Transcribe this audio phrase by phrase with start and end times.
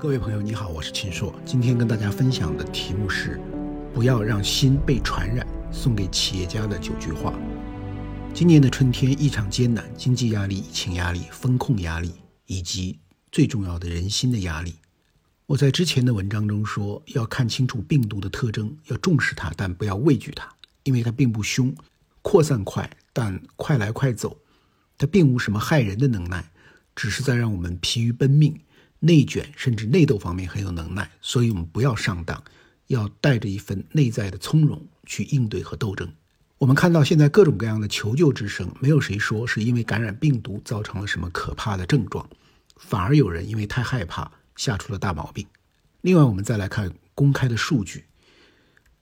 [0.00, 1.34] 各位朋友，你好，我是秦朔。
[1.44, 3.40] 今天跟大家分享的题目是：
[3.94, 5.46] 不要让心被传染。
[5.72, 7.34] 送给企业家的九句话。
[8.32, 12.12] 今年的春天异常艰难，经济压力、疫情压力、风控压力，
[12.46, 12.98] 以及
[13.32, 14.76] 最重要的人心的压力。
[15.46, 20.48] 我在之前的文章中说，要看清楚病毒的特征，要重视它，但不要畏惧它，
[20.84, 21.74] 因为它并不凶，
[22.22, 24.36] 扩散快，但快来快走。
[24.96, 26.48] 它并无什么害人的能耐，
[26.94, 28.60] 只是在让我们疲于奔命。
[29.00, 32.42] 内卷甚至内斗方面很有能耐，所以我们不要上当，
[32.86, 36.10] 要带着一份内在的从容去应对和斗争。
[36.56, 42.26] 我们看到现在各种各样的求救之声，没有谁说是因为感染病毒造成了什么可怕的症状，
[42.76, 45.46] 反而有人因为太害怕吓出了大毛病。
[46.00, 48.04] 另外，我们再来看公开的数据，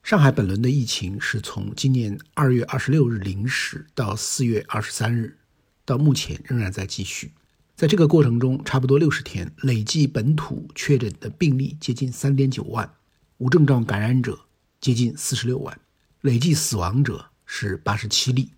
[0.01, 5.37] 上海本轮的疫情是从今年二月二十六日零时到四月二十三日，
[5.85, 7.31] 到目前仍然在继续。
[7.83, 12.89] 在这个过程中，差不多六十天，累计本土确诊的病例接近三点九万，
[13.39, 14.39] 无症状感染者
[14.79, 15.77] 接近四十六万，
[16.21, 18.51] 累计死亡者是八十七例。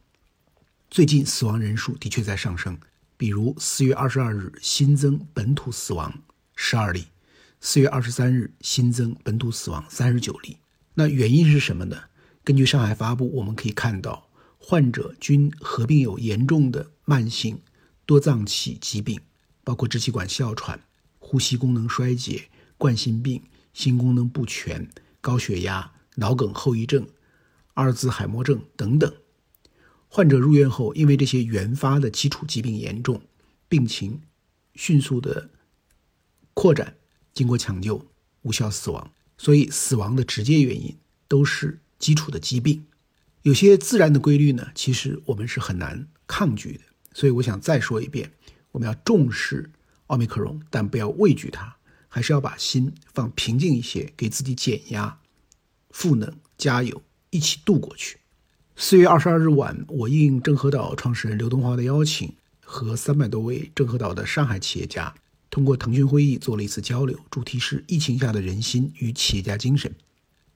[0.92, 2.78] 最近死亡人数的确在上升，
[3.18, 6.14] 比如四月二十二日新增本土死亡
[6.56, 7.06] 十二例，
[7.60, 10.58] 四月二十三日新增本土死亡三十九例。
[10.94, 12.00] 那原因是什么呢？
[12.44, 17.60] 根据上海发布，我们可以看到，患者均合并有严重的慢性。
[18.06, 19.20] 多脏器疾病
[19.64, 20.80] 包括支气管哮喘、
[21.20, 23.42] 呼吸功能衰竭、冠心病、
[23.74, 24.88] 心功能不全、
[25.22, 27.08] 高血压、脑梗后遗症、
[27.74, 29.12] 阿尔兹海默症等等。
[30.08, 33.22] 患者入院后，因为这些原发的基础疾病严重，
[33.68, 34.22] 病情
[34.76, 35.50] 迅速的
[36.54, 36.96] 扩展，
[37.34, 38.06] 经过抢救
[38.44, 39.12] 无效死亡。
[39.38, 40.96] 所以，死亡的直接原因
[41.28, 42.86] 都是基础的疾病。
[43.42, 46.84] 有些自然的规律呢，其实我们是很难抗拒的。
[47.16, 48.30] 所以我想再说一遍，
[48.74, 49.72] 我们要重视
[50.08, 51.74] 奥密克戎，但不要畏惧它，
[52.10, 55.18] 还是要把心放平静一些，给自己减压、
[55.92, 58.18] 赋能、加油，一起度过去。
[58.76, 65.16] 四月二十二日晚，我应郑和岛创始人刘东华的邀请，和三百多位郑和岛的上海企业家
[65.50, 69.96] 通过腾讯会议做了一次交流，主题是疫情下的人心与企业家精神。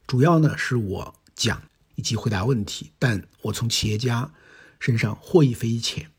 [0.06, 1.64] 主要呢是我讲
[1.96, 4.30] 以及回答问题，但我从企业家
[4.82, 6.12] 身上获益匪浅。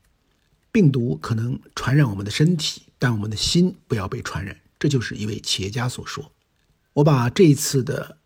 [0.71, 4.57] 病毒可能传染我们的身体，但我们的心不要被传染。
[4.79, 6.31] 这就是一位企业家所说。
[6.93, 8.17] 我把这一次的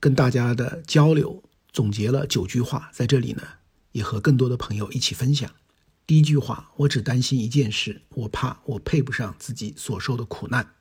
[0.00, 3.42] 跟大家的交流总结了九句话，在这里呢，
[3.92, 5.50] 也和更多的朋友一起分享。
[6.06, 10.74] 第一句话，我只担心一件事，我怕我配不上自己所受的苦难。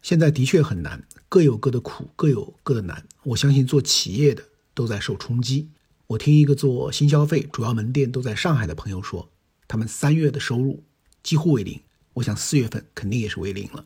[0.00, 3.06] 现在的确很难，各有各的苦，各有各的难。
[3.22, 4.42] 我相信做企业的
[4.74, 5.68] 都在受冲击。
[6.08, 9.28] 我听一个做新消费、主要门店都在上海的朋友说。
[9.72, 10.84] 他们三月的收入
[11.22, 11.80] 几乎为零，
[12.12, 13.82] 我想四月份肯定也是为零了。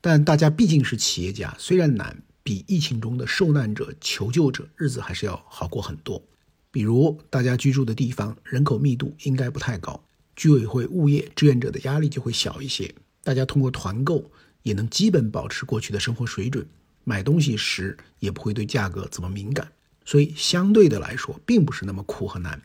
[0.00, 6.22] 但大家毕竟是企业家，虽然难，比疫情中的受难者、求救者日子还是要好过很多。
[6.70, 10.00] 比如大家居住的地方人口密度应该不太高，
[10.36, 12.94] 居委会、物业、志愿者的压力就会小一些。
[13.24, 14.30] 大家通过团购
[14.62, 16.64] 也能基本保持过去的生活水准，
[17.02, 19.72] 买东西时也不会对价格怎么敏感，
[20.04, 22.62] 所以相对的来说，并不是那么苦和难。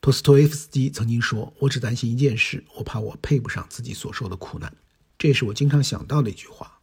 [0.00, 4.74] 托斯托耶夫斯基曾经说：“我只担心一件事，我怕我配不上自己所受的苦难。”
[5.18, 6.78] 这也是我经常想到的一句话。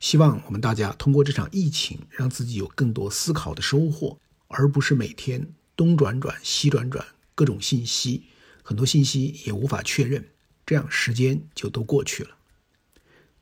[0.00, 4.18] 希望我们大家通过这场疫情，让自己有更多思考的收获，
[4.48, 7.06] 而不是每天东转转西转转，
[7.36, 8.24] 各种信息，
[8.64, 10.28] 很多信息也无法确认，
[10.66, 12.30] 这样时间就都过去了。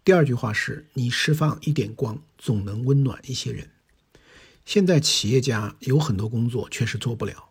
[0.04, 3.70] 第二句话是：“你释放一点光，总能温暖一些人。”
[4.66, 7.48] 现在企业家有很多工作确实做不了，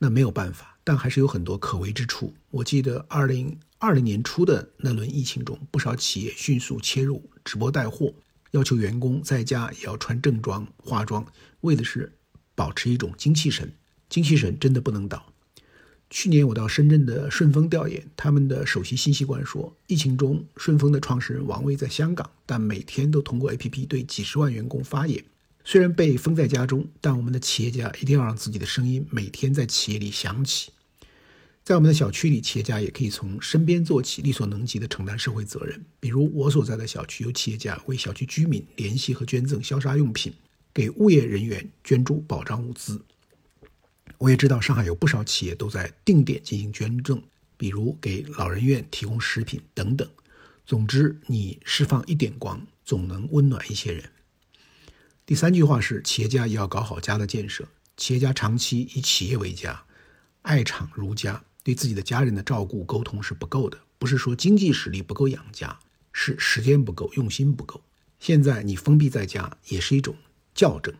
[0.00, 0.71] 那没有办法。
[0.84, 2.32] 但还是有很多可为之处。
[2.50, 8.12] 我记得二零二零年初的那轮疫情中，不少企业迅速切入直播带货，
[8.52, 11.26] 要求员工在家也要穿正装化妆，
[11.62, 12.12] 为的是
[12.54, 13.72] 保持一种精气神。
[14.08, 15.32] 精气神真的不能倒。
[16.10, 25.24] 去年我到深圳的顺丰调研，他们的首席信息官说，疫情中顺丰的创始人王卫在香港，但每天都通过 APP 对几十万员工发言。
[25.64, 30.72] 虽然被封在家中，但我们的企业家一定要让自己的声音每天在企业里响起。
[31.64, 35.80] 在我们的小区里，企业家也可以从身边做起，力所能及的承担社会责任。
[36.00, 40.32] 比如我所在的小区，有企业家为小区居民联系和捐赠消杀用品，
[40.74, 43.00] 给物业人员捐助保障物资。
[44.18, 47.22] 我也知道上海有不少企业都在定点进行捐赠，
[47.56, 50.08] 比如给老人院提供食品等等。
[50.66, 54.02] 总之，你释放一点光，总能温暖一些人。
[55.24, 57.68] 第三句话是：企业家也要搞好家的建设。
[57.96, 59.84] 企业家长期以企业为家，
[60.42, 63.78] 爱厂如家，对自己的家人的照顾沟通是不够的。
[63.98, 65.78] 不是说经济实力不够养家，
[66.12, 67.80] 是时间不够，用心不够。
[68.18, 70.16] 现在你封闭在家也是一种
[70.54, 70.92] 校正。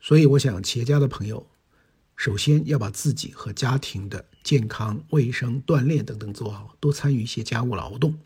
[0.00, 1.46] 所以，我想企业家的朋友，
[2.16, 8.18] 首先要把自己和家庭的健康、卫生、锻炼等等做好，多参与一些家务劳动。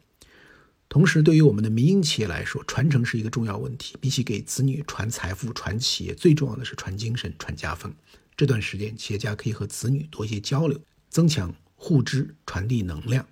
[0.88, 3.96] 同时，对于我们的民营企业来说，传承是一个重要问题。
[4.00, 7.92] 比起给子女传财富、传企业，最重要的是传精神、传家风。
[8.36, 13.26] 这段时间，企业家可以和子女多一些交流，增强互知，传递能量。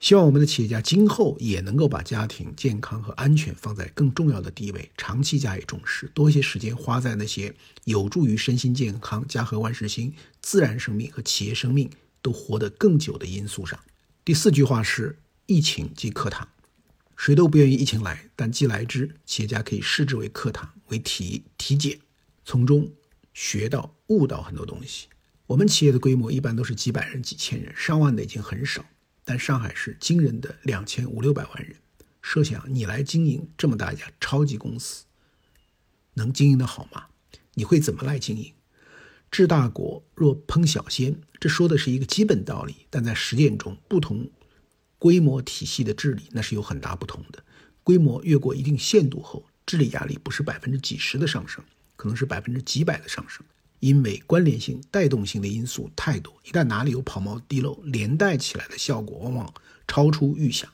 [0.00, 7.54] 希望我们的企业家今后也能够把家庭健康和安全放在更重要的地位，长期加以重视，多一些时间花在那些
[7.84, 11.88] 有助于身心健康、家和万事兴、自然生命和企业生命
[12.20, 13.78] 都活得更久的因素上。
[14.24, 15.16] 第四句话是：
[15.52, 16.48] 疫情即课堂，
[17.14, 22.00] 谁都不愿意疫情来，但既来之，企业家可以视之为课堂，为体体检，
[22.42, 22.90] 从中
[23.34, 25.08] 学到悟到很多东西。
[25.46, 28.82] 我们企业的规模一般都是几百人、几千人，上万的已经很少。
[29.26, 31.76] 但上海是惊人的两千五六百万人，
[32.22, 35.04] 设想你来经营这么大一家超级公司，
[36.14, 37.08] 能经营的好吗？
[37.52, 38.54] 你会怎么来经营？
[39.30, 44.30] 治大国若烹小鲜，这说的是一个基本道理，但在实践中，不同
[45.02, 47.42] 规模体系的治理那是有很大不同的。
[47.82, 51.64] 规模越过一定限度后，治理压力不是百分之几十的上升，
[51.96, 53.44] 可能是百分之几百的上升。
[53.80, 59.52] 因为关联性、带动性的因素太多，一旦哪里有跑毛滴漏，连带起来的效果往往
[59.88, 60.70] 超出预想。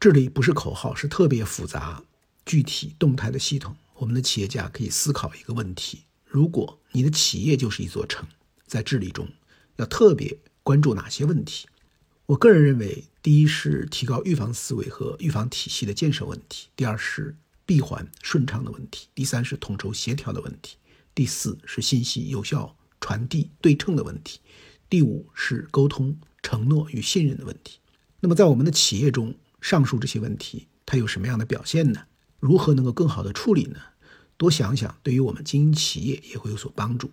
[0.00, 2.02] 治理不是口号，是特别复杂、
[2.46, 3.76] 具体、动态的系统。
[3.96, 8.26] 我们的企业家可以思考一个问题：如果你的企业就是一座城，
[8.66, 9.28] 在治理中
[9.76, 11.66] 要特别关注哪些问题？
[12.26, 20.76] 我个人认为，第一是提高预防思维和预防体系的建设问题；第二是闭环顺畅的问题；第三是统筹协调的问题。
[21.14, 24.40] 第四是信息有效传递对称的问题，
[24.90, 27.78] 第五是沟通承诺与信任的问题。
[28.18, 32.06] 那么在我们的企业中，上述这些问题它有什么样的表现呢？
[32.40, 33.78] 如何能够更好的处理呢？
[34.36, 37.12] 多想想，对于我们经营企业也会有所帮助。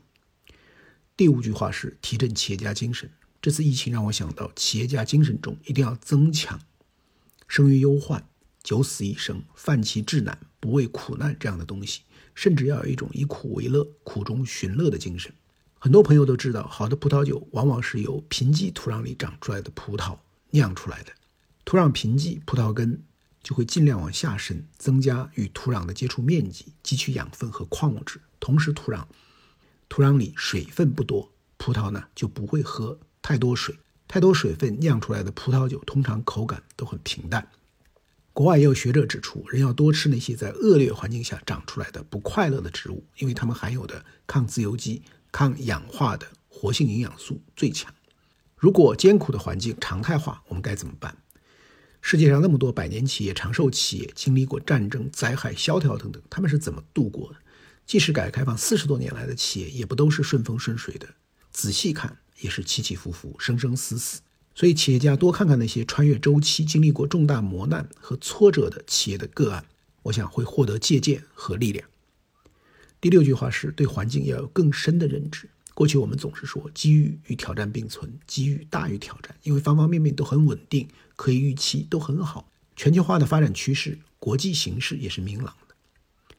[1.15, 3.12] 第五句话是提振企业家精神。
[3.44, 6.62] 这次疫情让我想到，企业家精神中一定要增强
[7.45, 8.25] “生于忧患，
[8.63, 12.04] 九死一生，犯其至难，不畏苦难”这样的东西。
[12.34, 15.30] 甚至要有一种以苦为乐、苦中寻乐的精神。
[15.78, 20.18] 很多朋友都知道，好的葡萄酒往往是由贫瘠土壤里长出来的葡萄
[20.51, 21.12] 酿出来的。
[21.66, 23.04] 土壤贫瘠，葡萄根
[23.44, 28.22] 就会尽量往下伸，增加与土壤的接触面积，汲取养分和矿物质。
[28.39, 29.06] 同时，土壤
[29.89, 33.75] 土壤里水分不多，葡萄呢就不会喝太多水。
[34.06, 37.48] 太多水分酿出来的葡萄酒，通常口感都很平淡。
[38.31, 47.92] 国外也有学者指出，人要多吃那些在恶劣环境下长出来的不快乐的植物，因为它们含有的抗自由基、抗氧化的活性营养素最强。
[48.56, 51.18] 如果艰苦的环境常态化，我们该怎么办？
[52.02, 57.38] 世界上那么多百年企业、长寿企业，经历过战争、灾害、萧条等等，他们是怎么度过的？
[57.88, 61.08] 即使改革开放四十多年来的企业，也不都是顺风顺水的。
[61.52, 64.22] 仔细看，也是起起伏伏、生生死死。
[64.56, 69.66] 所以，企业家多看看那些穿越周期、经历过重大磨难和挫折的企业的个案，
[70.04, 71.90] 我想会获得借鉴和力量。
[73.01, 75.50] 第六句话是对环境要有更深的认知。
[75.74, 82.48] 过去我们总是说机遇与挑战并存，机遇大于挑战，因为方方面面都很稳定，可以预期都很好。
[82.75, 85.74] 全球化的发展趋势、国际形势也是明朗的。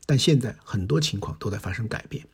[0.06, 2.24] 但现在很多情况都在发生改变。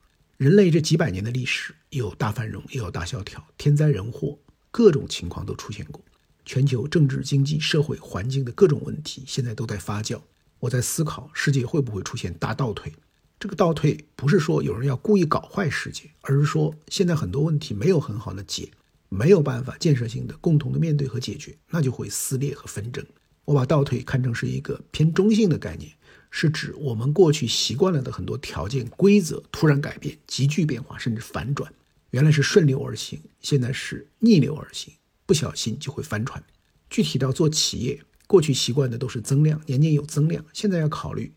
[0.41, 4.39] 人类这几百年的历史，有大繁荣，也有大萧条，天灾人祸。
[4.71, 6.03] 各种情况都出现过，
[6.47, 10.19] 全球政治、经济、社会环境的各种问题现在都在发酵。
[10.59, 12.91] 我在思考，世界会不会出现大倒退？
[13.39, 18.71] 这个倒退不是说有人要故意搞坏世界，而是说现在很多问题没有很好的解，
[19.11, 23.05] 没有办法建设性的共同的面对和解决，那就会撕裂和纷争。
[23.45, 25.93] 我把倒退看成是一个偏中性的概念，
[26.31, 31.73] 是指我们过去习惯了的很多条件规则突然改变、急剧变化，甚至反转。
[32.11, 34.95] 原来是顺流而行，现在是逆流而行，
[35.27, 36.43] 不小心就会翻船。
[36.89, 41.33] 具体到做企业，过去习惯的都是增量，年年有增量，现在要考虑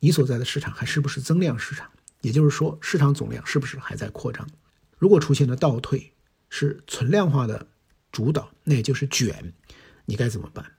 [0.00, 4.46] 你所在的市场还是不是增量市场，也就是说市场总量是不是还在扩张。
[4.98, 6.12] 如果出现了倒退，
[6.50, 7.66] 是存量化的
[8.12, 9.54] 主导，那也就是卷，
[10.04, 10.75] 你该怎么办？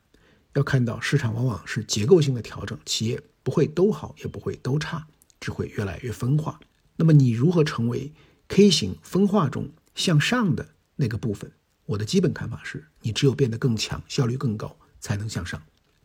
[0.57, 5.05] 要看到市场往往是结构性的调整，企业不会都好，也不会都差，
[5.39, 6.59] 只会越来越分化。
[6.95, 8.11] 那么你如何成为
[8.47, 11.51] ？K 型分化中向上的那个部分，
[11.85, 15.61] 我的基本看法是，你只有变得更强，效率更高，才能向上。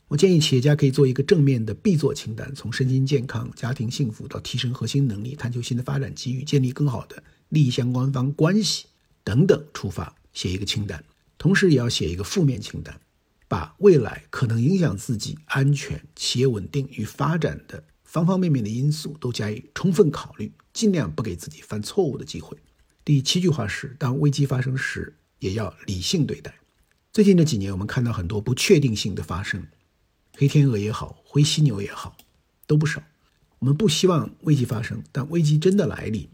[0.09, 8.85] 我建议企业家可以做一个正面的必做清单，从身心健康、家庭幸福到提升核心能力、探求新的发展机遇、建立更好的利益相关方关系
[9.25, 11.03] 等等出发，写一个清单。
[11.39, 13.01] 同时也要写一个负面清单，
[13.53, 22.57] 把未来可能影响自己安全、企业稳定与发展的方方面面的因素都加以充分考虑，尽量不给自己犯错误的机会。
[23.05, 26.55] 第七句话是：当危机发生时，也要理性对待。
[27.13, 29.67] 最近这几年，我们看到很多不确定性的发生，
[30.39, 32.17] 黑天鹅也好，灰犀牛也好，
[32.67, 33.03] 都不少。
[33.59, 36.27] 我们不希望危机发生，但危机真的来临，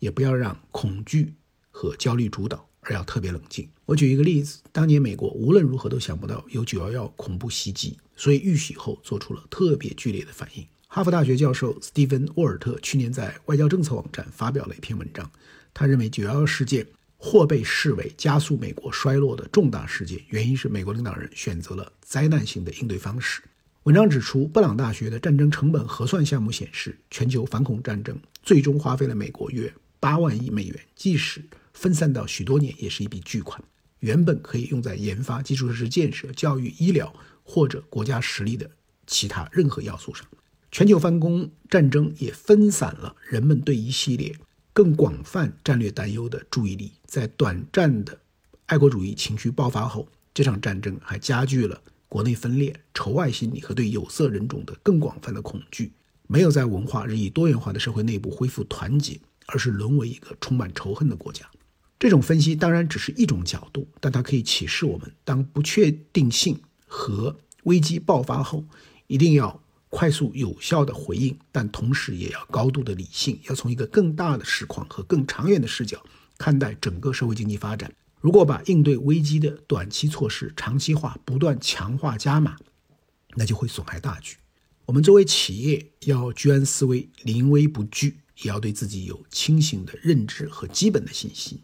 [0.00, 1.32] 也不要让恐惧
[1.70, 2.67] 和焦虑主导。
[2.88, 3.68] 而要特别冷静。
[3.84, 10.66] 我举一个例子，当年美国无论如何都想不到有九幺幺恐怖袭击，所以遇袭后做出了特别剧烈的反应。
[10.88, 15.30] 哈佛大学教授斯蒂芬·沃尔特去年在外交政策网站发表了一篇文章，
[15.74, 16.86] 他认为九幺幺事件
[17.18, 23.42] 或被视为加速美国衰落的重大事件，原因是美国领导人选择了灾难性的应对方式。
[23.84, 31.42] 文章指出，布朗大学的战争成本核算项目显示，全球反恐战争最终花费了美国约八万亿美元，即使
[31.78, 33.62] 分散到许多年也是一笔巨款，
[34.00, 38.68] 原本可以用在研发、基础设施建设、教育、医疗或者国家实力的
[39.06, 40.26] 其他任何要素上。
[40.72, 44.36] 全球反攻战争也分散了人们对一系列
[44.72, 46.90] 更广泛战略担忧的注意力。
[47.06, 48.18] 在短暂的
[48.66, 55.92] 爱国主义情绪爆发后，这场战争还加剧了国内分裂、仇外心理和对有色人种的更广泛的恐惧。
[56.26, 61.48] 没有在文化日益多元化的社会内部恢复团结，而是沦为一个充满仇恨的国家。
[61.98, 68.64] 这种分析当然只是一种角度，但它可以启示我们：当不确定性和危机爆发后，
[69.08, 76.00] 一定要快速有效的回应，但同时也要高度的理性，要从一个更大的实况和更长远的视角
[76.36, 77.92] 看待整个社会经济发展。
[78.20, 82.56] 如果把应对危机的短期措施长期化、不断强化加码，
[83.34, 84.36] 那就会损害大局。
[84.86, 91.58] 我们作为企业要居安思危、临危不惧，也要对自己有清醒的认知和基本的信心。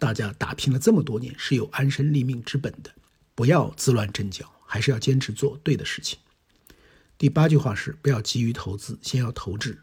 [0.00, 2.90] 大家打拼了这么多年，是有安身立命之本的，
[3.34, 6.18] 不要自乱阵脚，还是要坚持做对的事情。
[7.18, 9.78] 第八句话是：不要急于投资，先要投资。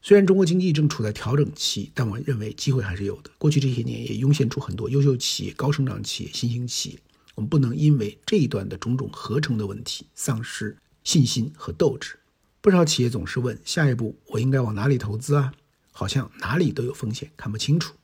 [0.00, 3.30] 虽然中国经济正处在调整期，但我认为机会还是有的。
[3.36, 6.98] 过去这些年也涌现出很多优秀企业、高成长企业、新兴企业。
[7.34, 12.18] 我们不能因为这一段的种种合成的问题丧失信心和斗志。
[12.62, 15.52] 不少企业总是问：下一步我应该往哪里投资啊？
[15.92, 17.94] 好像哪里都有风险，看不清楚。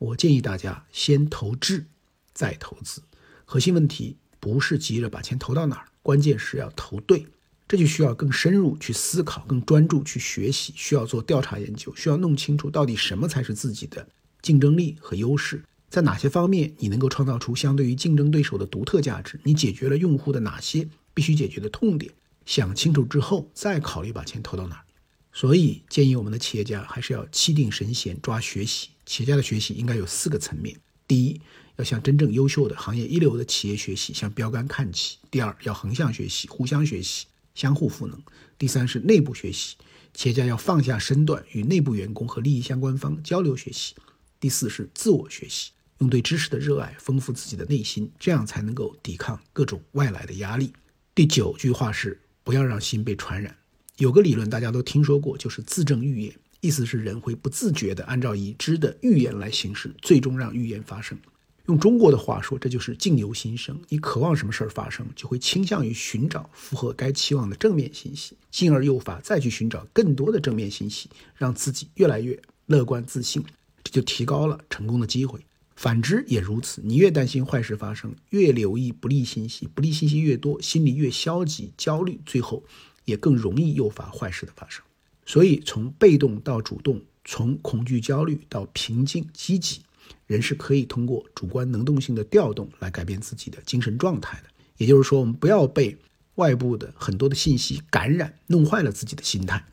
[0.00, 1.84] 我建议大家先投智，
[2.32, 3.02] 再投资。
[3.44, 7.26] 核心问题不是急着把钱投到哪儿，关键是要投对。
[7.68, 14.08] 这就需要更深入去思考，更专注去学习，需要做调查研究，需要弄清楚到底什么才是自己的
[14.40, 22.10] 竞争力和优势，在哪些方面你能够创造出相对于竞争对手的独特价值，你解决了用户的哪些必须解决的痛点。
[22.46, 24.84] 想清楚之后，再考虑把钱投到哪儿。
[25.32, 28.88] 所以，建议我们的企业家还是要气定神闲，抓学习。
[29.10, 31.40] 企业家的学习应该有四个层面：第一，
[31.74, 38.16] 要向真正优秀的行业一流的企业学习，向标杆看齐；第二，要横向学习，互相学习，相互赋能；
[38.56, 39.74] 第三是内部学习，
[40.14, 43.96] 企业家要放下身段，与内部员工和利益相关方交流学习；
[44.38, 50.72] 第四是自我学习，用对知识的热爱丰富自己的内心，这样才能够抵抗各种外来的压力。
[51.16, 53.56] 第九句话是：不要让心被传染。
[53.96, 61.18] 有个理论大家都听说过，就是自证预言，意思是人会不自觉地按照已知的预言来行事，最终让预言发生。
[61.66, 63.80] 用中国的话说，这就是境由心生。
[63.88, 73.42] 你渴望什么事儿发生，就会倾向于寻找符合该期望的正面信息，进而诱发再去寻找更多的正面信息，让自己越来越乐观自信，
[73.84, 75.40] 这就提高了成功的机会。
[75.76, 82.62] 反之也如此，你越担心坏事发生，越留意不利信息，不利信息越多，心里越消极焦虑，最后。
[83.06, 84.84] 也更容易诱发坏事的发生，
[85.30, 89.80] 所以从被动到主动，从恐惧焦虑到平静积极，
[90.26, 94.48] 人是可以通过主观能动性的调动来改变自己的精神状态的。
[94.78, 95.96] 也就是说，我们不要被
[96.34, 99.64] 外部的很多的信息感染，弄坏了自己的心态。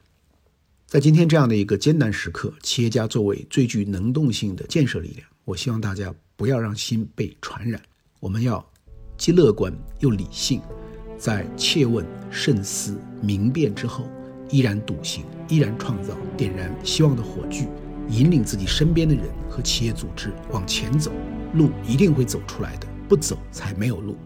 [0.85, 7.81] 在今天这样的一个艰难时刻，企业家作为最具能动性的建设力量，我希望大家不要让心被传染，
[8.19, 8.63] 我们要
[9.17, 10.61] 既乐观又理性。
[11.17, 14.07] 在切问、慎思、明辨之后，
[14.50, 17.68] 依然笃行，依然创造点燃希望的火炬，
[18.10, 21.12] 引领自己身边的人和企业组织往前走，
[21.54, 24.18] 路一定会走出来的，不走才没有路。